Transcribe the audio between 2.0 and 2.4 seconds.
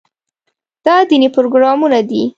دي.